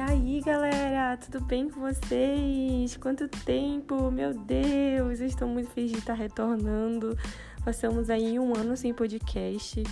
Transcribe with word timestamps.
aí, 0.00 0.40
galera, 0.40 1.16
tudo 1.18 1.44
bem 1.44 1.68
com 1.68 1.80
vocês? 1.80 2.96
Quanto 2.96 3.28
tempo? 3.28 4.10
Meu 4.10 4.32
Deus, 4.32 5.20
eu 5.20 5.26
estou 5.26 5.46
muito 5.46 5.70
feliz 5.70 5.92
de 5.92 5.98
estar 5.98 6.14
retornando. 6.14 7.16
Passamos 7.64 8.08
aí 8.08 8.38
um 8.38 8.56
ano 8.56 8.76
sem 8.76 8.94
podcast. 8.94 9.82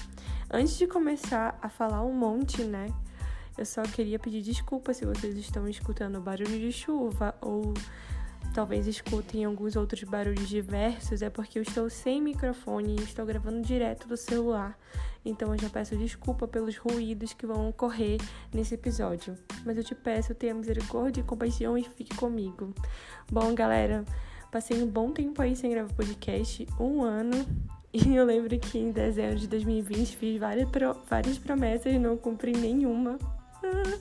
Antes 0.50 0.78
de 0.78 0.86
começar 0.86 1.58
a 1.60 1.68
falar 1.68 2.02
um 2.02 2.12
monte, 2.12 2.64
né? 2.64 2.86
Eu 3.56 3.66
só 3.66 3.82
queria 3.82 4.18
pedir 4.18 4.40
desculpa 4.40 4.94
se 4.94 5.04
vocês 5.04 5.36
estão 5.36 5.68
escutando 5.68 6.20
barulho 6.20 6.58
de 6.58 6.72
chuva 6.72 7.34
ou 7.40 7.74
talvez 8.54 8.86
escutem 8.86 9.44
alguns 9.44 9.76
outros 9.76 10.02
barulhos 10.04 10.48
diversos, 10.48 11.22
é 11.22 11.30
porque 11.30 11.58
eu 11.58 11.62
estou 11.62 11.88
sem 11.88 12.20
microfone 12.20 12.96
e 12.98 13.04
estou 13.04 13.24
gravando 13.24 13.60
direto 13.60 14.08
do 14.08 14.16
celular. 14.16 14.78
Então 15.24 15.52
eu 15.52 15.60
já 15.60 15.68
peço 15.68 15.96
desculpa 15.96 16.48
pelos 16.48 16.76
ruídos 16.76 17.32
que 17.32 17.46
vão 17.46 17.68
ocorrer 17.68 18.18
nesse 18.52 18.74
episódio. 18.74 19.36
Mas 19.64 19.76
eu 19.76 19.84
te 19.84 19.94
peço, 19.94 20.34
tenha 20.34 20.54
misericórdia 20.54 21.20
e 21.20 21.24
compaixão 21.24 21.76
e 21.76 21.82
fique 21.82 22.16
comigo. 22.16 22.72
Bom, 23.30 23.54
galera, 23.54 24.04
passei 24.50 24.82
um 24.82 24.86
bom 24.86 25.10
tempo 25.12 25.40
aí 25.42 25.54
sem 25.54 25.70
gravar 25.70 25.92
podcast, 25.92 26.66
um 26.78 27.02
ano. 27.02 27.36
E 27.90 28.14
eu 28.14 28.26
lembro 28.26 28.56
que 28.58 28.78
em 28.78 28.92
dezembro 28.92 29.38
de 29.38 29.48
2020 29.48 30.14
fiz 30.14 30.38
várias, 30.38 30.68
várias 31.08 31.38
promessas 31.38 31.90
e 31.90 31.98
não 31.98 32.18
cumpri 32.18 32.52
nenhuma. 32.52 33.18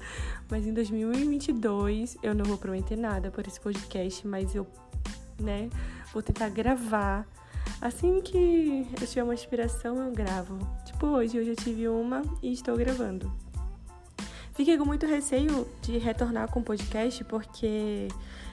Mas 0.50 0.66
em 0.66 0.74
2022 0.74 2.18
eu 2.24 2.34
não 2.34 2.46
vou 2.46 2.58
prometer 2.58 2.98
nada 2.98 3.32
por 3.32 3.46
esse 3.48 3.60
podcast, 3.60 4.26
mas 4.26 4.56
eu, 4.56 4.66
né, 5.40 5.70
vou 6.14 6.22
tentar 6.22 6.50
gravar. 6.50 7.28
Assim 7.82 8.22
que 8.22 8.88
eu 9.00 9.08
tiver 9.08 9.24
uma 9.24 9.34
inspiração, 9.34 9.98
eu 9.98 10.12
gravo. 10.12 10.58
Tipo 10.86 11.08
hoje, 11.08 11.38
hoje 11.40 11.50
eu 11.50 11.56
tive 11.56 11.88
uma 11.88 12.24
e 12.42 12.54
estou 12.54 12.78
gravando. 12.78 13.32
Fiquei 14.54 14.78
com 14.78 14.86
muito 14.86 15.06
receio 15.06 15.68
de 15.82 15.98
retornar 15.98 16.50
com 16.50 16.62
o 16.62 16.64
podcast 16.64 17.24
porque 17.26 18.08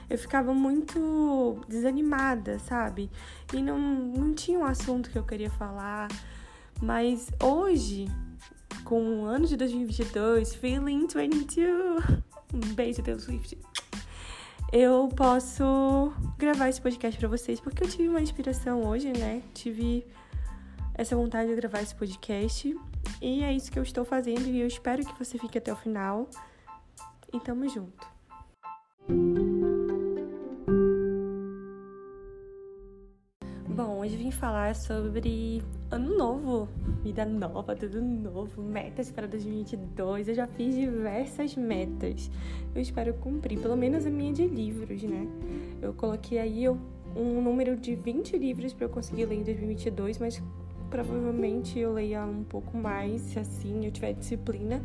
eu 0.07 0.17
ficava 0.17 0.53
muito 0.53 1.59
desanimada, 1.67 2.59
sabe? 2.59 3.09
E 3.53 3.61
não, 3.61 3.79
não 3.79 4.33
tinha 4.33 4.59
um 4.59 4.65
assunto 4.65 5.09
que 5.09 5.17
eu 5.17 5.23
queria 5.23 5.49
falar. 5.49 6.09
Mas 6.81 7.31
hoje 7.41 8.07
com 8.83 9.21
o 9.21 9.25
ano 9.25 9.47
de 9.47 9.55
2022, 9.55 10.55
Feeling 10.55 11.07
22. 11.07 12.03
Um 12.53 12.73
beijo, 12.73 13.01
Taylor 13.01 13.21
Swift. 13.21 13.57
Eu 14.71 15.09
posso 15.15 16.13
gravar 16.37 16.69
esse 16.69 16.81
podcast 16.81 17.19
para 17.19 17.29
vocês 17.29 17.59
porque 17.59 17.83
eu 17.83 17.89
tive 17.89 18.09
uma 18.09 18.21
inspiração 18.21 18.83
hoje, 18.83 19.11
né? 19.11 19.41
Tive 19.53 20.05
essa 20.93 21.15
vontade 21.15 21.49
de 21.49 21.55
gravar 21.55 21.81
esse 21.81 21.95
podcast 21.95 22.75
e 23.21 23.43
é 23.43 23.53
isso 23.53 23.71
que 23.71 23.79
eu 23.79 23.83
estou 23.83 24.03
fazendo 24.03 24.47
e 24.47 24.59
eu 24.59 24.67
espero 24.67 25.05
que 25.05 25.17
você 25.17 25.37
fique 25.37 25.57
até 25.57 25.71
o 25.71 25.75
final. 25.75 26.29
E 27.33 27.39
tamo 27.39 27.67
junto. 27.67 28.07
Hoje 34.05 34.17
vim 34.17 34.29
falar 34.29 34.75
sobre 34.75 35.63
ano 35.89 36.15
novo, 36.15 36.69
vida 37.01 37.25
nova, 37.25 37.75
tudo 37.75 37.99
novo, 37.99 38.61
metas 38.61 39.09
para 39.09 39.25
2022. 39.25 40.27
Eu 40.27 40.35
já 40.35 40.45
fiz 40.45 40.75
diversas 40.75 41.55
metas. 41.55 42.29
Eu 42.75 42.81
espero 42.81 43.15
cumprir, 43.15 43.59
pelo 43.59 43.75
menos 43.75 44.05
a 44.05 44.09
minha 44.11 44.31
de 44.31 44.45
livros, 44.45 45.01
né? 45.01 45.27
Eu 45.81 45.91
coloquei 45.91 46.37
aí 46.37 46.69
um 46.69 47.41
número 47.41 47.75
de 47.75 47.95
20 47.95 48.37
livros 48.37 48.73
para 48.73 48.85
eu 48.85 48.89
conseguir 48.89 49.25
ler 49.25 49.37
em 49.37 49.43
2022, 49.43 50.19
mas 50.19 50.43
provavelmente 50.91 51.79
eu 51.79 51.91
leia 51.93 52.23
um 52.25 52.43
pouco 52.43 52.77
mais, 52.77 53.21
se 53.21 53.39
assim 53.39 53.85
eu 53.85 53.91
tiver 53.91 54.13
disciplina, 54.13 54.83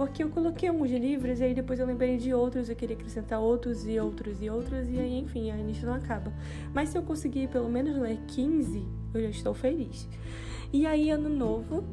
porque 0.00 0.24
eu 0.24 0.30
coloquei 0.30 0.66
alguns 0.66 0.90
livros 0.90 1.40
e 1.40 1.44
aí 1.44 1.52
depois 1.52 1.78
eu 1.78 1.84
lembrei 1.84 2.16
de 2.16 2.32
outros, 2.32 2.70
eu 2.70 2.74
queria 2.74 2.96
acrescentar 2.96 3.38
outros 3.38 3.86
e 3.86 4.00
outros 4.00 4.40
e 4.40 4.48
outros, 4.48 4.88
e 4.88 4.98
aí 4.98 5.18
enfim, 5.18 5.50
a 5.50 5.56
lista 5.56 5.86
não 5.86 5.92
acaba. 5.92 6.32
Mas 6.72 6.88
se 6.88 6.96
eu 6.96 7.02
conseguir 7.02 7.48
pelo 7.48 7.68
menos 7.68 7.94
ler 7.98 8.18
15, 8.26 8.82
eu 9.12 9.20
já 9.20 9.28
estou 9.28 9.52
feliz. 9.52 10.08
E 10.72 10.86
aí, 10.86 11.10
ano 11.10 11.28
novo, 11.28 11.84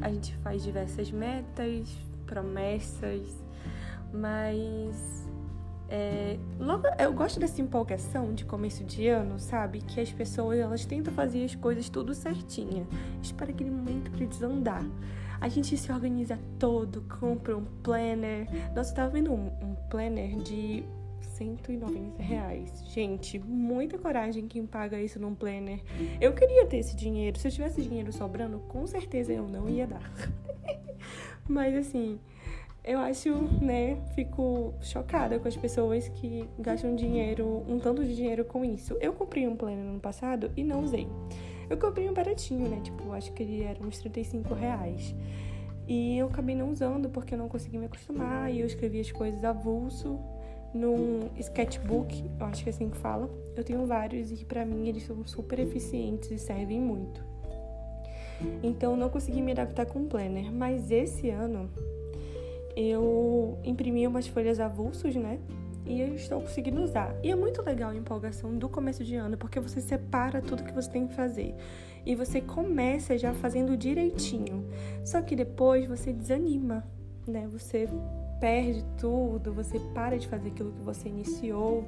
a 0.00 0.08
gente 0.08 0.36
faz 0.36 0.62
diversas 0.62 1.10
metas, 1.10 1.88
promessas, 2.26 3.26
mas 4.12 5.27
é, 5.88 6.38
logo, 6.58 6.86
eu 6.98 7.12
gosto 7.12 7.40
dessa 7.40 7.62
empolgação 7.62 8.34
de 8.34 8.44
começo 8.44 8.84
de 8.84 9.08
ano, 9.08 9.38
sabe? 9.38 9.80
Que 9.80 10.00
as 10.00 10.12
pessoas 10.12 10.58
elas 10.58 10.84
tentam 10.84 11.12
fazer 11.12 11.44
as 11.44 11.54
coisas 11.54 11.88
tudo 11.88 12.14
certinha. 12.14 12.86
Espera 13.22 13.50
aquele 13.50 13.70
momento 13.70 14.10
para 14.10 14.26
desandar. 14.26 14.84
A 15.40 15.48
gente 15.48 15.76
se 15.76 15.90
organiza 15.90 16.38
todo, 16.58 17.02
compra 17.20 17.56
um 17.56 17.64
planner. 17.82 18.46
Nossa, 18.74 18.90
eu 18.90 18.96
tava 18.96 19.10
vendo 19.10 19.32
um, 19.32 19.46
um 19.62 19.74
planner 19.88 20.36
de 20.36 20.84
190 21.20 22.20
reais. 22.22 22.82
Gente, 22.92 23.38
muita 23.38 23.96
coragem 23.96 24.46
quem 24.48 24.66
paga 24.66 25.00
isso 25.00 25.18
num 25.18 25.34
planner. 25.34 25.80
Eu 26.20 26.32
queria 26.34 26.66
ter 26.66 26.78
esse 26.78 26.96
dinheiro. 26.96 27.38
Se 27.38 27.48
eu 27.48 27.52
tivesse 27.52 27.80
dinheiro 27.80 28.12
sobrando, 28.12 28.58
com 28.68 28.86
certeza 28.86 29.32
eu 29.32 29.48
não 29.48 29.68
ia 29.68 29.86
dar. 29.86 30.12
Mas 31.48 31.74
assim, 31.74 32.18
eu 32.88 32.98
acho, 33.00 33.30
né, 33.62 33.98
fico 34.14 34.72
chocada 34.80 35.38
com 35.38 35.46
as 35.46 35.56
pessoas 35.56 36.08
que 36.08 36.48
gastam 36.58 36.96
dinheiro, 36.96 37.62
um 37.68 37.78
tanto 37.78 38.02
de 38.02 38.16
dinheiro 38.16 38.46
com 38.46 38.64
isso. 38.64 38.96
Eu 38.98 39.12
comprei 39.12 39.46
um 39.46 39.54
plano 39.54 39.84
no 39.84 39.90
ano 39.90 40.00
passado 40.00 40.50
e 40.56 40.64
não 40.64 40.82
usei. 40.82 41.06
Eu 41.68 41.76
comprei 41.76 42.08
um 42.08 42.14
baratinho, 42.14 42.66
né, 42.66 42.80
tipo, 42.82 43.12
acho 43.12 43.30
que 43.34 43.42
ele 43.42 43.62
era 43.62 43.78
uns 43.84 43.98
35 43.98 44.54
reais. 44.54 45.14
E 45.86 46.16
eu 46.16 46.28
acabei 46.28 46.56
não 46.56 46.70
usando 46.70 47.10
porque 47.10 47.34
eu 47.34 47.38
não 47.38 47.46
consegui 47.46 47.76
me 47.76 47.84
acostumar 47.84 48.50
e 48.50 48.60
eu 48.60 48.66
escrevi 48.66 49.00
as 49.00 49.12
coisas 49.12 49.44
avulso 49.44 50.18
num 50.72 51.28
sketchbook, 51.38 52.30
eu 52.40 52.46
acho 52.46 52.62
que 52.62 52.70
é 52.70 52.72
assim 52.72 52.88
que 52.88 52.96
fala. 52.96 53.28
Eu 53.54 53.64
tenho 53.64 53.86
vários 53.86 54.32
e 54.32 54.44
para 54.46 54.64
mim 54.64 54.88
eles 54.88 55.02
são 55.02 55.26
super 55.26 55.58
eficientes 55.58 56.30
e 56.30 56.38
servem 56.38 56.80
muito. 56.80 57.22
Então 58.62 58.96
não 58.96 59.10
consegui 59.10 59.42
me 59.42 59.52
adaptar 59.52 59.84
com 59.84 60.00
o 60.00 60.06
planner, 60.06 60.50
mas 60.52 60.90
esse 60.90 61.28
ano 61.28 61.70
eu 62.78 63.58
imprimi 63.64 64.06
umas 64.06 64.28
folhas 64.28 64.60
avulsos, 64.60 65.16
né? 65.16 65.40
E 65.84 66.00
eu 66.00 66.14
estou 66.14 66.40
conseguindo 66.40 66.80
usar. 66.80 67.12
E 67.24 67.30
é 67.30 67.34
muito 67.34 67.60
legal 67.60 67.90
a 67.90 67.96
empolgação 67.96 68.56
do 68.56 68.68
começo 68.68 69.02
de 69.02 69.16
ano, 69.16 69.36
porque 69.36 69.58
você 69.58 69.80
separa 69.80 70.40
tudo 70.40 70.62
que 70.62 70.72
você 70.72 70.88
tem 70.88 71.08
que 71.08 71.14
fazer. 71.14 71.56
E 72.06 72.14
você 72.14 72.40
começa 72.40 73.18
já 73.18 73.34
fazendo 73.34 73.76
direitinho. 73.76 74.64
Só 75.04 75.20
que 75.20 75.34
depois 75.34 75.88
você 75.88 76.12
desanima, 76.12 76.86
né? 77.26 77.48
Você 77.50 77.88
perde 78.38 78.84
tudo, 78.96 79.52
você 79.52 79.80
para 79.92 80.16
de 80.16 80.28
fazer 80.28 80.50
aquilo 80.50 80.70
que 80.70 80.82
você 80.82 81.08
iniciou. 81.08 81.84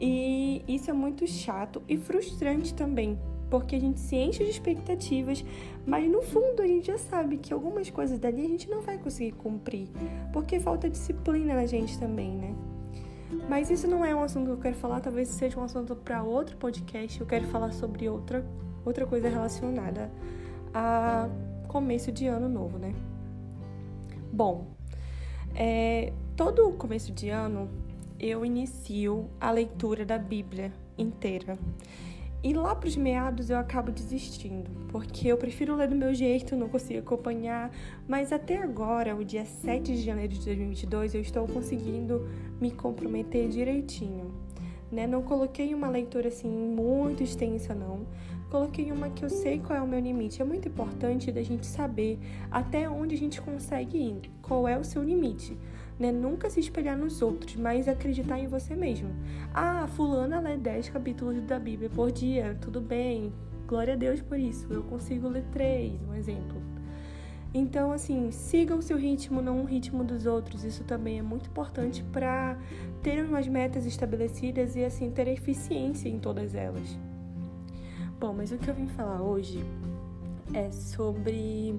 E 0.00 0.64
isso 0.66 0.90
é 0.90 0.92
muito 0.92 1.28
chato 1.28 1.80
e 1.88 1.96
frustrante 1.96 2.74
também, 2.74 3.16
porque 3.52 3.76
a 3.76 3.78
gente 3.78 4.00
se 4.00 4.16
enche 4.16 4.42
de 4.42 4.48
expectativas, 4.48 5.44
mas 5.84 6.10
no 6.10 6.22
fundo 6.22 6.62
a 6.62 6.66
gente 6.66 6.86
já 6.86 6.96
sabe 6.96 7.36
que 7.36 7.52
algumas 7.52 7.90
coisas 7.90 8.18
dali 8.18 8.46
a 8.46 8.48
gente 8.48 8.70
não 8.70 8.80
vai 8.80 8.96
conseguir 8.96 9.32
cumprir, 9.32 9.90
porque 10.32 10.58
falta 10.58 10.88
disciplina 10.88 11.52
na 11.52 11.66
gente 11.66 11.98
também, 11.98 12.34
né? 12.34 12.54
Mas 13.50 13.70
isso 13.70 13.86
não 13.86 14.02
é 14.02 14.16
um 14.16 14.22
assunto 14.22 14.46
que 14.46 14.52
eu 14.52 14.56
quero 14.56 14.76
falar, 14.76 15.00
talvez 15.00 15.28
seja 15.28 15.60
um 15.60 15.64
assunto 15.64 15.94
para 15.94 16.22
outro 16.22 16.56
podcast. 16.56 17.20
Eu 17.20 17.26
quero 17.26 17.46
falar 17.48 17.72
sobre 17.72 18.08
outra, 18.08 18.42
outra 18.86 19.04
coisa 19.06 19.28
relacionada 19.28 20.10
a 20.72 21.28
começo 21.68 22.10
de 22.10 22.26
ano 22.28 22.48
novo, 22.48 22.78
né? 22.78 22.94
Bom, 24.32 24.68
é, 25.54 26.10
todo 26.36 26.72
começo 26.72 27.12
de 27.12 27.28
ano 27.28 27.68
eu 28.18 28.46
inicio 28.46 29.28
a 29.38 29.50
leitura 29.50 30.06
da 30.06 30.16
Bíblia 30.16 30.72
inteira. 30.96 31.58
E 32.44 32.52
lá 32.52 32.74
para 32.74 32.88
os 32.88 32.96
meados 32.96 33.50
eu 33.50 33.56
acabo 33.56 33.92
desistindo, 33.92 34.68
porque 34.88 35.28
eu 35.28 35.36
prefiro 35.36 35.76
ler 35.76 35.86
do 35.86 35.94
meu 35.94 36.12
jeito, 36.12 36.56
não 36.56 36.68
consigo 36.68 36.98
acompanhar. 36.98 37.70
Mas 38.08 38.32
até 38.32 38.56
agora, 38.56 39.14
o 39.14 39.24
dia 39.24 39.44
7 39.44 39.94
de 39.94 40.02
janeiro 40.02 40.32
de 40.32 40.44
2022, 40.44 41.14
eu 41.14 41.20
estou 41.20 41.46
conseguindo 41.46 42.28
me 42.60 42.72
comprometer 42.72 43.48
direitinho. 43.48 44.34
Né? 44.90 45.06
Não 45.06 45.22
coloquei 45.22 45.72
uma 45.72 45.88
leitura 45.88 46.28
assim 46.28 46.48
muito 46.48 47.22
extensa, 47.22 47.76
não. 47.76 48.04
Coloquei 48.50 48.90
uma 48.90 49.08
que 49.08 49.24
eu 49.24 49.30
sei 49.30 49.60
qual 49.60 49.78
é 49.78 49.80
o 49.80 49.86
meu 49.86 50.00
limite. 50.00 50.42
É 50.42 50.44
muito 50.44 50.66
importante 50.66 51.30
da 51.30 51.44
gente 51.44 51.64
saber 51.64 52.18
até 52.50 52.90
onde 52.90 53.14
a 53.14 53.18
gente 53.18 53.40
consegue 53.40 53.98
ir, 53.98 54.30
qual 54.42 54.66
é 54.66 54.76
o 54.76 54.82
seu 54.82 55.02
limite 55.02 55.56
né? 56.02 56.10
Nunca 56.10 56.50
se 56.50 56.58
espelhar 56.58 56.98
nos 56.98 57.22
outros, 57.22 57.54
mas 57.54 57.86
acreditar 57.86 58.36
em 58.36 58.48
você 58.48 58.74
mesmo. 58.74 59.08
Ah, 59.54 59.86
fulana 59.86 60.40
lê 60.40 60.56
10 60.56 60.88
capítulos 60.88 61.40
da 61.42 61.60
Bíblia 61.60 61.88
por 61.88 62.10
dia, 62.10 62.58
tudo 62.60 62.80
bem. 62.80 63.32
Glória 63.68 63.94
a 63.94 63.96
Deus 63.96 64.20
por 64.20 64.36
isso. 64.36 64.66
Eu 64.68 64.82
consigo 64.82 65.28
ler 65.28 65.44
3, 65.52 65.92
um 66.08 66.14
exemplo. 66.14 66.60
Então, 67.54 67.92
assim, 67.92 68.32
siga 68.32 68.74
o 68.74 68.82
seu 68.82 68.96
ritmo, 68.96 69.40
não 69.40 69.60
o 69.60 69.64
ritmo 69.64 70.02
dos 70.02 70.26
outros. 70.26 70.64
Isso 70.64 70.82
também 70.82 71.20
é 71.20 71.22
muito 71.22 71.48
importante 71.48 72.02
para 72.02 72.58
ter 73.00 73.24
umas 73.24 73.46
metas 73.46 73.86
estabelecidas 73.86 74.74
e, 74.74 74.84
assim, 74.84 75.08
ter 75.08 75.28
eficiência 75.28 76.08
em 76.08 76.18
todas 76.18 76.56
elas. 76.56 76.98
Bom, 78.18 78.32
mas 78.32 78.50
o 78.50 78.58
que 78.58 78.68
eu 78.68 78.74
vim 78.74 78.88
falar 78.88 79.22
hoje 79.22 79.64
é 80.52 80.72
sobre 80.72 81.78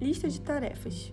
lista 0.00 0.28
de 0.28 0.40
tarefas. 0.40 1.12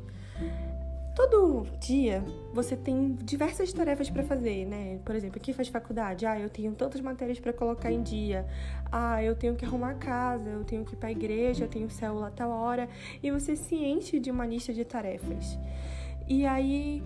Todo 1.16 1.68
dia 1.80 2.24
você 2.54 2.76
tem 2.76 3.14
diversas 3.16 3.74
tarefas 3.74 4.10
para 4.10 4.24
fazer, 4.24 4.66
né? 4.66 5.00
Por 5.04 5.14
exemplo, 5.14 5.38
aqui 5.42 5.52
faz 5.52 5.68
faculdade, 5.68 6.26
ah, 6.26 6.40
eu 6.40 6.50
tenho 6.50 6.74
tantas 6.74 7.02
matérias 7.02 7.40
para 7.40 7.52
colocar 7.52 7.92
em 7.92 8.02
dia. 8.02 8.48
Ah, 8.90 9.22
eu 9.22 9.36
tenho 9.36 9.56
que 9.56 9.66
arrumar 9.66 9.92
a 9.92 9.96
casa, 9.96 10.50
eu 10.50 10.64
tenho 10.64 10.86
que 10.86 10.94
ir 10.94 10.98
para 10.98 11.10
a 11.10 11.12
igreja, 11.12 11.66
eu 11.66 11.68
tenho 11.68 11.90
célula 11.90 12.28
a 12.28 12.32
tal 12.32 12.50
hora, 12.50 12.88
e 13.22 13.30
você 13.30 13.58
se 13.58 13.76
enche 13.76 14.20
de 14.20 14.32
uma 14.32 14.46
lista 14.46 14.74
de 14.74 14.86
tarefas. 14.86 15.60
E 16.28 16.46
aí 16.46 17.04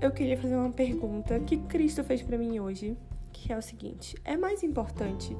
eu 0.00 0.10
queria 0.10 0.36
fazer 0.36 0.56
uma 0.56 0.72
pergunta 0.72 1.38
que 1.38 1.56
Cristo 1.56 2.02
fez 2.02 2.22
para 2.22 2.36
mim 2.36 2.58
hoje, 2.58 2.96
que 3.32 3.52
é 3.52 3.56
o 3.56 3.62
seguinte: 3.62 4.16
é 4.24 4.36
mais 4.36 4.64
importante 4.64 5.36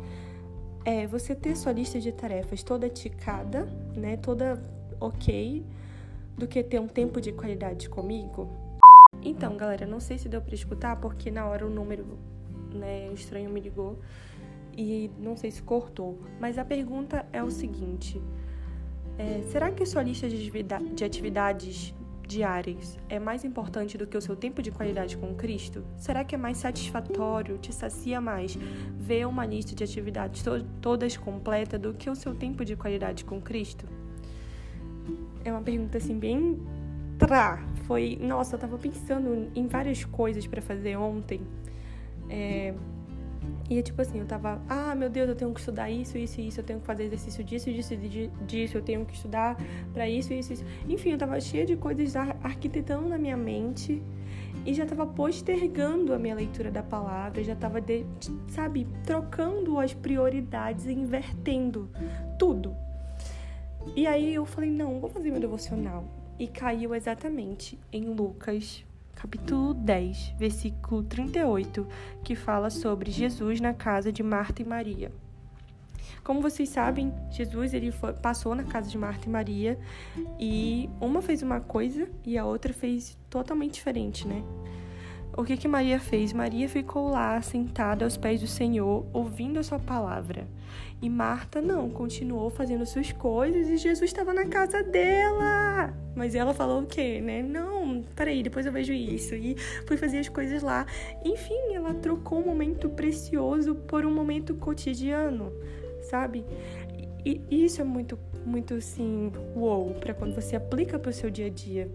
é 0.84 1.04
você 1.04 1.34
ter 1.34 1.56
sua 1.56 1.72
lista 1.72 1.98
de 1.98 2.12
tarefas 2.12 2.62
toda 2.62 2.88
ticada, 2.88 3.66
né? 3.96 4.16
Toda 4.16 4.62
OK 5.00 5.66
do 6.36 6.46
que 6.46 6.62
ter 6.62 6.80
um 6.80 6.88
tempo 6.88 7.20
de 7.20 7.32
qualidade 7.32 7.88
comigo? 7.88 8.48
Então, 9.22 9.56
galera, 9.56 9.86
não 9.86 10.00
sei 10.00 10.18
se 10.18 10.28
deu 10.28 10.40
para 10.40 10.54
escutar 10.54 10.96
porque 10.96 11.30
na 11.30 11.46
hora 11.46 11.66
o 11.66 11.70
número, 11.70 12.18
né, 12.72 13.10
estranho 13.12 13.50
me 13.50 13.60
ligou 13.60 13.98
e 14.76 15.10
não 15.18 15.36
sei 15.36 15.50
se 15.50 15.62
cortou. 15.62 16.18
Mas 16.38 16.58
a 16.58 16.64
pergunta 16.64 17.26
é 17.32 17.42
o 17.42 17.50
seguinte: 17.50 18.20
é, 19.18 19.42
será 19.50 19.70
que 19.70 19.84
sua 19.86 20.02
lista 20.02 20.28
de, 20.28 20.50
de 20.94 21.04
atividades 21.04 21.94
diárias 22.26 22.98
é 23.08 23.18
mais 23.20 23.44
importante 23.44 23.96
do 23.96 24.06
que 24.06 24.16
o 24.16 24.20
seu 24.20 24.34
tempo 24.34 24.60
de 24.60 24.70
qualidade 24.70 25.16
com 25.16 25.34
Cristo? 25.34 25.84
Será 25.96 26.24
que 26.24 26.34
é 26.34 26.38
mais 26.38 26.58
satisfatório, 26.58 27.56
te 27.56 27.72
sacia 27.72 28.20
mais 28.20 28.58
ver 28.96 29.26
uma 29.26 29.46
lista 29.46 29.74
de 29.74 29.84
atividades 29.84 30.42
to 30.42 30.64
todas 30.80 31.16
completa 31.16 31.78
do 31.78 31.94
que 31.94 32.10
o 32.10 32.14
seu 32.14 32.34
tempo 32.34 32.64
de 32.64 32.76
qualidade 32.76 33.24
com 33.24 33.40
Cristo? 33.40 33.86
É 35.46 35.52
uma 35.52 35.62
pergunta 35.62 35.98
assim 35.98 36.18
bem 36.18 36.58
tra. 37.18 37.62
Foi, 37.86 38.18
nossa, 38.20 38.56
eu 38.56 38.58
tava 38.58 38.76
pensando 38.76 39.48
em 39.54 39.66
várias 39.68 40.04
coisas 40.04 40.46
para 40.46 40.60
fazer 40.60 40.96
ontem. 40.96 41.40
É, 42.28 42.74
e 43.70 43.78
é 43.78 43.82
tipo 43.82 44.02
assim, 44.02 44.18
eu 44.18 44.26
tava, 44.26 44.60
ah, 44.68 44.94
meu 44.96 45.08
Deus, 45.08 45.28
eu 45.28 45.36
tenho 45.36 45.52
que 45.52 45.60
estudar 45.60 45.88
isso, 45.88 46.18
isso 46.18 46.40
isso, 46.40 46.60
eu 46.60 46.64
tenho 46.64 46.80
que 46.80 46.86
fazer 46.86 47.04
exercício 47.04 47.44
disso, 47.44 47.72
disso, 47.72 47.94
disso, 48.44 48.76
eu 48.76 48.82
tenho 48.82 49.04
que 49.06 49.14
estudar 49.14 49.56
para 49.92 50.08
isso, 50.08 50.32
isso, 50.32 50.52
isso. 50.52 50.64
Enfim, 50.88 51.10
eu 51.10 51.18
tava 51.18 51.40
cheia 51.40 51.64
de 51.64 51.76
coisas 51.76 52.16
arquitetando 52.16 53.08
na 53.08 53.16
minha 53.16 53.36
mente 53.36 54.02
e 54.64 54.74
já 54.74 54.84
tava 54.84 55.06
postergando 55.06 56.12
a 56.12 56.18
minha 56.18 56.34
leitura 56.34 56.72
da 56.72 56.82
palavra, 56.82 57.42
já 57.44 57.54
tava, 57.54 57.80
de, 57.80 58.04
sabe, 58.48 58.86
trocando 59.04 59.78
as 59.78 59.94
prioridades 59.94 60.86
invertendo 60.86 61.88
tudo. 62.36 62.74
E 63.94 64.06
aí 64.06 64.34
eu 64.34 64.44
falei, 64.44 64.70
não, 64.70 65.00
vou 65.00 65.10
fazer 65.10 65.30
meu 65.30 65.40
devocional. 65.40 66.04
E 66.38 66.46
caiu 66.46 66.94
exatamente 66.94 67.78
em 67.92 68.04
Lucas, 68.06 68.84
capítulo 69.14 69.72
10, 69.72 70.34
versículo 70.38 71.02
38, 71.02 71.86
que 72.22 72.34
fala 72.34 72.68
sobre 72.68 73.10
Jesus 73.10 73.60
na 73.60 73.72
casa 73.72 74.12
de 74.12 74.22
Marta 74.22 74.60
e 74.62 74.64
Maria. 74.64 75.10
Como 76.22 76.40
vocês 76.40 76.68
sabem, 76.68 77.12
Jesus 77.30 77.72
ele 77.72 77.92
foi, 77.92 78.12
passou 78.12 78.54
na 78.54 78.64
casa 78.64 78.90
de 78.90 78.98
Marta 78.98 79.26
e 79.26 79.30
Maria 79.30 79.78
e 80.40 80.90
uma 81.00 81.22
fez 81.22 81.40
uma 81.40 81.60
coisa 81.60 82.08
e 82.24 82.36
a 82.36 82.44
outra 82.44 82.72
fez 82.72 83.16
totalmente 83.30 83.74
diferente, 83.74 84.26
né? 84.26 84.42
O 85.36 85.44
que 85.44 85.54
que 85.54 85.68
Maria 85.68 86.00
fez? 86.00 86.32
Maria 86.32 86.66
ficou 86.66 87.10
lá 87.10 87.40
sentada 87.42 88.06
aos 88.06 88.16
pés 88.16 88.40
do 88.40 88.46
Senhor, 88.46 89.04
ouvindo 89.12 89.58
a 89.58 89.62
sua 89.62 89.78
palavra. 89.78 90.48
E 91.02 91.10
Marta 91.10 91.60
não, 91.60 91.90
continuou 91.90 92.48
fazendo 92.48 92.86
suas 92.86 93.12
coisas 93.12 93.68
e 93.68 93.76
Jesus 93.76 94.10
estava 94.10 94.32
na 94.32 94.46
casa 94.46 94.82
dela. 94.82 95.94
Mas 96.14 96.34
ela 96.34 96.54
falou 96.54 96.80
o 96.80 96.86
quê, 96.86 97.20
né? 97.20 97.42
Não, 97.42 98.02
peraí, 98.14 98.42
depois 98.42 98.64
eu 98.64 98.72
vejo 98.72 98.94
isso. 98.94 99.34
E 99.34 99.54
foi 99.86 99.98
fazer 99.98 100.20
as 100.20 100.28
coisas 100.30 100.62
lá. 100.62 100.86
Enfim, 101.22 101.74
ela 101.74 101.92
trocou 101.92 102.38
um 102.38 102.46
momento 102.46 102.88
precioso 102.88 103.74
por 103.74 104.06
um 104.06 104.14
momento 104.14 104.54
cotidiano, 104.54 105.52
sabe? 106.00 106.46
E 107.22 107.42
isso 107.50 107.82
é 107.82 107.84
muito, 107.84 108.18
muito 108.46 108.72
assim, 108.72 109.30
uou, 109.54 109.92
para 109.94 110.14
quando 110.14 110.34
você 110.34 110.56
aplica 110.56 110.98
para 110.98 111.10
o 111.10 111.12
seu 111.12 111.28
dia 111.28 111.46
a 111.46 111.50
dia. 111.50 111.90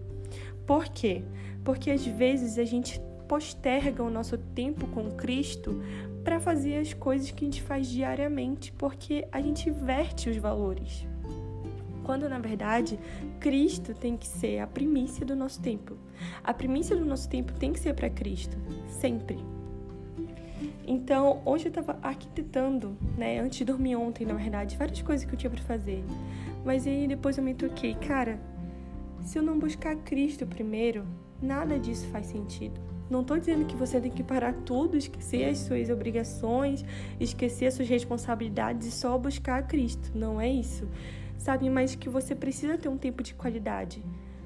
Por 0.67 0.85
quê? 0.89 1.23
Porque 1.63 1.89
às 1.89 2.05
vezes 2.05 2.59
a 2.59 2.63
gente 2.63 3.01
posterga 3.31 4.03
o 4.03 4.09
nosso 4.09 4.37
tempo 4.37 4.85
com 4.87 5.09
Cristo 5.11 5.81
para 6.21 6.37
fazer 6.37 6.75
as 6.75 6.93
coisas 6.93 7.31
que 7.31 7.45
a 7.45 7.47
gente 7.47 7.61
faz 7.61 7.87
diariamente, 7.87 8.73
porque 8.73 9.25
a 9.31 9.39
gente 9.39 9.69
inverte 9.69 10.29
os 10.29 10.35
valores. 10.35 11.07
Quando 12.03 12.27
na 12.27 12.39
verdade 12.39 12.99
Cristo 13.39 13.93
tem 13.93 14.17
que 14.17 14.27
ser 14.27 14.59
a 14.59 14.67
primícia 14.67 15.25
do 15.25 15.33
nosso 15.33 15.61
tempo. 15.61 15.95
A 16.43 16.53
primícia 16.53 16.93
do 16.93 17.05
nosso 17.05 17.29
tempo 17.29 17.53
tem 17.53 17.71
que 17.71 17.79
ser 17.79 17.93
para 17.93 18.09
Cristo, 18.09 18.57
sempre. 18.89 19.37
Então, 20.85 21.41
hoje 21.45 21.67
eu 21.67 21.69
estava 21.69 21.97
arquitetando, 22.01 22.97
né, 23.17 23.39
antes 23.39 23.59
de 23.59 23.63
dormir 23.63 23.95
ontem, 23.95 24.25
na 24.25 24.33
verdade, 24.33 24.75
várias 24.75 25.01
coisas 25.01 25.25
que 25.25 25.33
eu 25.33 25.39
tinha 25.39 25.49
para 25.49 25.61
fazer. 25.61 26.03
Mas 26.65 26.85
aí 26.85 27.07
depois 27.07 27.37
eu 27.37 27.43
me 27.45 27.53
toquei, 27.53 27.93
cara, 27.93 28.37
se 29.23 29.39
eu 29.39 29.41
não 29.41 29.57
buscar 29.57 29.95
Cristo 29.95 30.45
primeiro, 30.45 31.07
nada 31.41 31.79
disso 31.79 32.05
faz 32.07 32.25
sentido. 32.25 32.90
Não 33.11 33.19
estou 33.19 33.37
dizendo 33.37 33.65
que 33.65 33.75
você 33.75 33.99
tem 33.99 34.09
que 34.09 34.23
parar 34.23 34.53
tudo, 34.65 34.95
esquecer 34.95 35.43
as 35.49 35.57
suas 35.57 35.89
obrigações, 35.89 36.85
esquecer 37.19 37.65
as 37.65 37.73
suas 37.73 37.89
responsabilidades 37.89 38.87
e 38.87 38.91
só 38.91 39.17
buscar 39.17 39.67
Cristo. 39.67 40.11
Não 40.15 40.39
é 40.39 40.49
isso. 40.49 40.87
Sabe, 41.37 41.69
mas 41.69 41.93
que 41.93 42.07
você 42.07 42.33
precisa 42.33 42.77
ter 42.77 42.87
um 42.87 42.97
tempo 42.97 43.21
de 43.21 43.33
qualidade. 43.33 44.01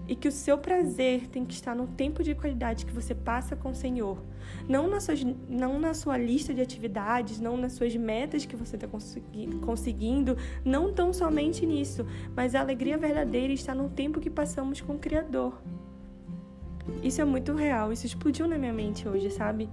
E 0.07 0.15
que 0.15 0.27
o 0.27 0.31
seu 0.31 0.57
prazer 0.57 1.27
tem 1.27 1.45
que 1.45 1.53
estar 1.53 1.75
no 1.75 1.85
tempo 1.85 2.23
de 2.23 2.33
qualidade 2.33 2.87
que 2.87 2.91
você 2.91 3.13
passa 3.13 3.55
com 3.55 3.69
o 3.69 3.75
Senhor. 3.75 4.19
Não 4.67 4.87
na, 4.87 4.99
suas, 4.99 5.23
não 5.47 5.79
na 5.79 5.93
sua 5.93 6.17
lista 6.17 6.51
de 6.51 6.61
atividades, 6.61 7.39
não 7.39 7.57
nas 7.57 7.73
suas 7.73 7.95
metas 7.95 8.45
que 8.45 8.55
você 8.55 8.77
está 8.77 8.87
conseguindo, 9.63 10.37
não 10.63 10.91
tão 10.91 11.13
somente 11.13 11.67
nisso, 11.67 12.03
mas 12.35 12.55
a 12.55 12.61
alegria 12.61 12.97
verdadeira 12.97 13.53
está 13.53 13.75
no 13.75 13.89
tempo 13.89 14.19
que 14.19 14.29
passamos 14.29 14.81
com 14.81 14.93
o 14.93 14.99
Criador. 14.99 15.61
Isso 17.03 17.21
é 17.21 17.25
muito 17.25 17.53
real, 17.53 17.91
isso 17.91 18.05
explodiu 18.05 18.47
na 18.47 18.57
minha 18.57 18.73
mente 18.73 19.07
hoje, 19.07 19.29
sabe? 19.29 19.69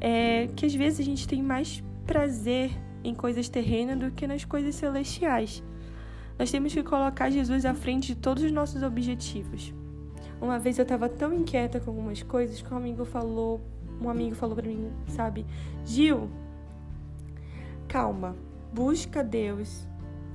É 0.00 0.48
que 0.54 0.66
às 0.66 0.74
vezes 0.74 1.00
a 1.00 1.04
gente 1.04 1.26
tem 1.26 1.42
mais 1.42 1.82
prazer 2.06 2.70
em 3.02 3.14
coisas 3.14 3.48
terrenas 3.48 3.98
do 3.98 4.10
que 4.10 4.26
nas 4.26 4.44
coisas 4.44 4.74
celestiais. 4.74 5.62
Nós 6.38 6.50
temos 6.50 6.72
que 6.74 6.82
colocar 6.82 7.30
Jesus 7.30 7.64
à 7.64 7.74
frente 7.74 8.08
de 8.08 8.16
todos 8.16 8.42
os 8.42 8.52
nossos 8.52 8.82
objetivos. 8.82 9.72
Uma 10.40 10.58
vez 10.58 10.78
eu 10.78 10.82
estava 10.82 11.08
tão 11.08 11.32
inquieta 11.32 11.80
com 11.80 11.90
algumas 11.90 12.22
coisas 12.22 12.60
que 12.60 12.72
um 12.72 12.76
amigo 12.76 13.04
falou, 13.04 13.60
um 14.00 14.10
amigo 14.10 14.34
falou 14.34 14.54
para 14.54 14.66
mim, 14.66 14.90
sabe, 15.08 15.46
Gil, 15.84 16.28
calma, 17.88 18.36
busca 18.72 19.24
Deus 19.24 19.88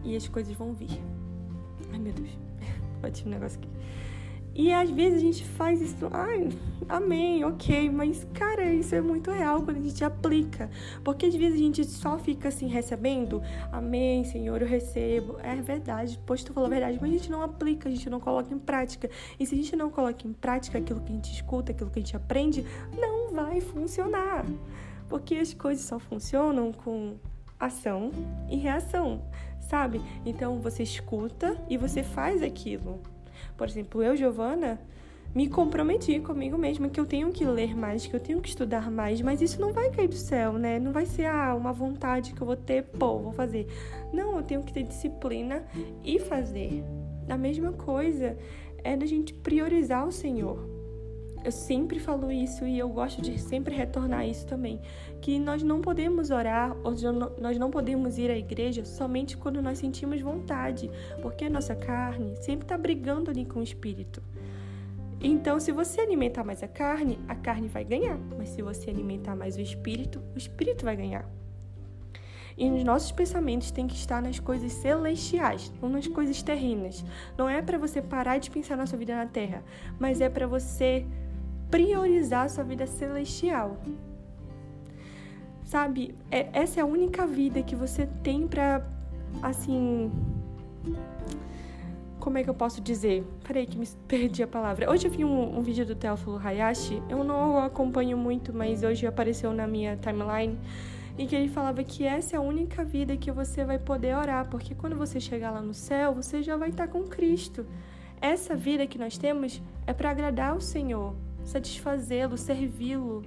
e 0.04 0.16
as 0.16 0.28
coisas 0.28 0.54
vão 0.56 0.74
vir. 0.74 1.00
Ai 1.92 2.00
meu 2.00 2.14
Deus, 2.14 2.32
bati 3.00 3.28
um 3.28 3.30
negócio 3.30 3.60
aqui. 3.60 3.70
E 4.54 4.72
às 4.74 4.90
vezes 4.90 5.20
a 5.20 5.22
gente 5.22 5.46
faz 5.46 5.82
isso, 5.82 6.10
ai, 6.12 6.50
amém, 6.90 7.44
ok, 7.46 7.90
mas 7.90 8.28
cara, 8.34 8.74
isso 8.74 8.94
é 8.94 9.00
muito 9.00 9.32
real 9.32 9.62
quando 9.64 9.78
a 9.78 9.82
gente 9.82 10.04
aplica. 10.04 10.70
Porque 11.04 11.26
às 11.26 11.36
vezes 11.36 11.56
a 11.56 11.64
gente 11.64 11.86
só 11.86 12.20
fica 12.20 12.50
assim 12.50 12.68
recebendo, 12.68 13.42
amém, 13.72 14.26
Senhor, 14.26 14.62
eu 14.62 14.68
recebo. 14.68 15.38
É 15.42 15.56
verdade, 15.56 16.20
pois 16.26 16.44
tu 16.44 16.52
falou 16.52 16.68
a 16.68 16.70
verdade, 16.70 16.98
mas 17.00 17.10
a 17.10 17.14
gente 17.14 17.32
não 17.32 17.42
aplica, 17.42 17.88
a 17.88 17.92
gente 17.92 18.10
não 18.10 18.20
coloca 18.20 18.54
em 18.54 18.60
prática. 18.60 19.10
E 19.40 19.46
se 19.46 19.56
a 19.56 19.58
gente 19.58 19.76
não 19.76 19.90
coloca 19.90 20.28
em 20.28 20.34
prática 20.34 20.80
aquilo 20.80 21.00
que 21.00 21.12
a 21.12 21.16
gente 21.16 21.32
escuta, 21.32 21.72
aquilo 21.72 21.90
que 21.90 22.00
a 22.00 22.02
gente 22.02 22.16
aprende, 22.16 22.66
não 23.00 23.32
vai 23.34 23.62
funcionar. 23.62 24.46
Porque 25.08 25.36
as 25.36 25.54
coisas 25.54 25.86
só 25.86 25.98
funcionam 25.98 26.74
com 26.74 27.16
ação 27.58 28.12
e 28.50 28.58
reação, 28.58 29.22
sabe? 29.62 30.02
Então 30.26 30.60
você 30.60 30.84
escuta 30.84 31.58
e 31.70 31.78
você 31.78 32.04
faz 32.04 32.44
aquilo. 32.44 33.00
Por 33.58 33.68
exemplo, 33.68 34.02
eu, 34.04 34.16
Giovana, 34.16 34.80
me 35.34 35.48
comprometi 35.48 36.20
comigo 36.20 36.58
mesma 36.58 36.90
que 36.90 37.00
eu 37.00 37.06
tenho 37.06 37.32
que 37.32 37.46
ler 37.46 37.76
mais, 37.76 38.06
que 38.06 38.14
eu 38.14 38.20
tenho 38.20 38.42
que 38.42 38.50
estudar 38.50 38.92
mais, 38.92 39.22
mas 39.22 39.42
isso 39.42 39.62
não 39.62 39.72
vai 39.72 39.90
cair 39.90 40.08
do 40.08 40.16
céu, 40.16 40.54
né? 40.54 40.78
Não 40.80 40.92
vai 40.92 41.06
ser 41.06 41.26
ah, 41.26 41.56
uma 41.56 41.72
vontade 41.72 42.34
que 42.34 42.42
eu 42.42 42.48
vou 42.48 42.56
ter, 42.56 42.84
pô, 42.84 43.20
vou 43.20 43.32
fazer. 43.32 43.68
Não, 44.12 44.36
eu 44.36 44.44
tenho 44.44 44.62
que 44.62 44.74
ter 44.74 44.84
disciplina 44.84 45.64
e 46.04 46.20
fazer. 46.20 46.84
A 47.30 47.38
mesma 47.38 47.72
coisa 47.72 48.38
é 48.84 48.98
da 48.98 49.06
gente 49.06 49.34
priorizar 49.34 50.06
o 50.06 50.12
Senhor. 50.12 50.71
Eu 51.44 51.52
sempre 51.52 52.00
falo 52.00 52.32
isso 52.32 52.66
e 52.66 52.78
eu 52.78 52.88
gosto 52.88 53.20
de 53.20 53.40
sempre 53.40 53.76
retornar 53.76 54.28
isso 54.28 54.46
também, 54.46 54.80
que 55.20 55.40
nós 55.40 55.64
não 55.64 55.82
podemos 55.82 56.30
orar 56.30 56.76
ou 56.84 56.94
nós 57.40 57.58
não 57.58 57.72
podemos 57.72 58.20
ir 58.20 58.30
à 58.30 58.38
igreja 58.38 58.86
somente 58.86 59.36
quando 59.36 59.62
nós 59.62 59.80
sentimos 59.80 60.22
vontade, 60.22 60.92
porque 61.22 61.46
a 61.46 61.50
nossa 61.50 61.76
carne 61.76 62.36
sempre 62.36 62.66
está 62.66 62.78
brigando 62.78 63.32
ali 63.32 63.44
com 63.44 63.60
o 63.60 63.64
espírito. 63.64 64.22
Então, 65.20 65.60
se 65.60 65.72
você 65.72 66.02
alimentar 66.02 66.44
mais 66.44 66.62
a 66.62 66.68
carne, 66.68 67.20
a 67.28 67.36
carne 67.36 67.68
vai 67.68 67.84
ganhar, 67.84 68.20
mas 68.38 68.50
se 68.50 68.62
você 68.62 68.90
alimentar 68.90 69.36
mais 69.36 69.56
o 69.56 69.62
espírito, 69.62 70.22
o 70.36 70.38
espírito 70.38 70.86
vai 70.86 70.96
ganhar. 70.96 71.28
E 72.58 72.70
os 72.70 72.84
nossos 72.84 73.12
pensamentos 73.12 73.72
têm 73.72 73.88
que 73.88 73.96
estar 73.96 74.22
nas 74.22 74.40
coisas 74.40 74.72
celestiais, 74.74 75.72
não 75.82 75.90
nas 75.90 76.08
coisas 76.08 76.42
terrenas. 76.44 77.04
Não 77.38 77.50
é 77.50 77.62
para 77.62 77.78
você 77.78 78.02
parar 78.02 78.38
de 78.40 78.52
pensar 78.52 78.76
na 78.76 78.86
sua 78.86 78.98
vida 78.98 79.16
na 79.16 79.26
terra, 79.26 79.64
mas 80.00 80.22
é 80.22 80.30
para 80.30 80.46
você 80.46 81.06
priorizar 81.72 82.46
a 82.46 82.50
sua 82.50 82.64
vida 82.64 82.86
celestial. 82.86 83.78
Sabe, 85.64 86.14
é, 86.30 86.50
essa 86.52 86.82
é 86.82 86.84
a 86.84 86.86
única 86.86 87.26
vida 87.26 87.64
que 87.64 87.76
você 87.76 88.06
tem 88.22 88.46
para 88.46 88.86
assim, 89.42 90.12
como 92.20 92.38
é 92.38 92.44
que 92.44 92.50
eu 92.50 92.54
posso 92.54 92.82
dizer? 92.82 93.26
Peraí 93.48 93.66
que 93.66 93.78
me 93.78 93.88
perdi 94.06 94.44
a 94.44 94.48
palavra. 94.48 94.92
Hoje 94.92 95.08
eu 95.08 95.12
vi 95.12 95.24
um, 95.24 95.58
um 95.58 95.62
vídeo 95.62 95.86
do 95.86 95.96
Teófilo 95.96 96.38
Hayashi, 96.38 97.02
eu 97.10 97.24
não 97.24 97.58
acompanho 97.58 98.18
muito, 98.18 98.54
mas 98.54 98.84
hoje 98.84 99.08
apareceu 99.08 99.54
na 99.54 99.66
minha 99.66 99.96
timeline, 99.96 100.60
em 101.18 101.26
que 101.26 101.36
ele 101.36 101.48
falava 101.48 101.82
que 101.84 102.04
essa 102.04 102.36
é 102.36 102.38
a 102.38 102.42
única 102.42 102.84
vida 102.84 103.16
que 103.16 103.32
você 103.32 103.64
vai 103.64 103.80
poder 103.80 104.16
orar, 104.16 104.50
porque 104.50 104.76
quando 104.76 104.98
você 104.98 105.22
chegar 105.22 105.52
lá 105.52 105.62
no 105.62 105.74
céu, 105.74 106.14
você 106.14 106.44
já 106.44 106.58
vai 106.58 106.70
estar 106.70 106.88
com 106.90 107.04
Cristo. 107.04 107.66
Essa 108.20 108.56
vida 108.56 108.86
que 108.86 109.00
nós 109.00 109.18
temos 109.18 109.62
é 109.88 109.94
para 109.94 110.12
agradar 110.12 110.56
o 110.56 110.62
Senhor, 110.62 111.16
satisfazê-lo, 111.44 112.38
servi-lo, 112.38 113.24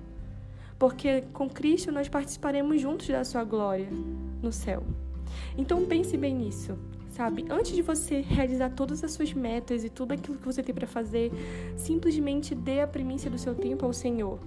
porque 0.79 1.23
com 1.33 1.49
Cristo 1.49 1.93
nós 1.93 2.09
participaremos 2.09 2.81
juntos 2.81 3.09
da 3.09 3.25
sua 3.25 3.45
glória 3.45 3.89
no 4.43 4.53
céu. 4.53 4.83
Então 5.57 5.85
pense 5.87 6.17
bem 6.17 6.35
nisso 6.35 6.79
sabe? 7.15 7.47
Antes 7.49 7.73
de 7.73 7.81
você 7.81 8.21
realizar 8.21 8.71
todas 8.71 9.05
as 9.05 9.13
suas 9.13 9.33
metas 9.33 9.85
e 9.85 9.89
tudo 9.89 10.13
aquilo 10.13 10.37
que 10.37 10.45
você 10.45 10.63
tem 10.63 10.75
para 10.75 10.87
fazer, 10.87 11.31
simplesmente 11.77 12.55
dê 12.55 12.81
a 12.81 12.89
primícia 12.89 13.31
do 13.31 13.39
seu 13.39 13.55
tempo 13.55 13.87
ao 13.87 13.93
Senhor. 13.93 14.41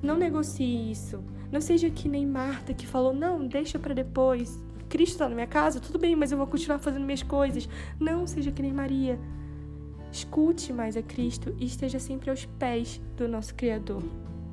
Não 0.00 0.16
negocie 0.16 0.92
isso. 0.92 1.22
Não 1.50 1.60
seja 1.60 1.90
que 1.90 2.08
nem 2.08 2.24
Marta 2.24 2.72
que 2.72 2.86
falou: 2.86 3.12
"Não, 3.12 3.44
deixa 3.44 3.78
para 3.78 3.94
depois. 3.94 4.62
Cristo 4.88 5.14
está 5.14 5.28
na 5.28 5.34
minha 5.34 5.46
casa, 5.46 5.80
tudo 5.80 5.98
bem, 5.98 6.14
mas 6.14 6.30
eu 6.30 6.38
vou 6.38 6.46
continuar 6.46 6.78
fazendo 6.78 7.04
minhas 7.04 7.22
coisas". 7.22 7.68
Não 7.98 8.26
seja 8.26 8.52
que 8.52 8.62
nem 8.62 8.72
Maria. 8.72 9.18
Escute 10.14 10.72
mais 10.72 10.96
a 10.96 11.02
Cristo 11.02 11.52
e 11.58 11.64
esteja 11.64 11.98
sempre 11.98 12.30
aos 12.30 12.44
pés 12.44 13.00
do 13.16 13.26
nosso 13.26 13.52
Criador. 13.52 14.00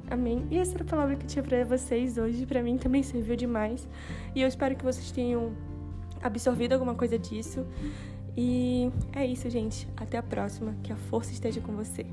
Amém. 0.10 0.44
E 0.50 0.58
essa 0.58 0.74
era 0.74 0.84
a 0.84 0.88
palavra 0.88 1.16
que 1.16 1.24
eu 1.24 1.28
tinha 1.28 1.44
para 1.44 1.64
vocês 1.64 2.18
hoje. 2.18 2.48
Para 2.48 2.64
mim 2.64 2.80
também 2.80 3.04
serviu 3.04 3.36
demais. 3.36 3.88
E 4.34 4.42
eu 4.42 4.48
espero 4.48 4.76
que 4.76 4.84
vocês 4.84 5.12
tenham 5.12 5.54
absorvido 6.20 6.74
alguma 6.74 6.96
coisa 6.96 7.16
disso. 7.20 7.64
E 8.36 8.92
é 9.14 9.24
isso, 9.24 9.52
gente. 9.52 9.88
Até 9.96 10.18
a 10.18 10.24
próxima. 10.24 10.76
Que 10.82 10.92
a 10.92 10.96
força 10.96 11.32
esteja 11.32 11.62
com 11.62 11.74
você. 11.74 12.08